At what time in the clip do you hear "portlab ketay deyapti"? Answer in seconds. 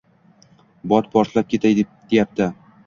1.17-2.51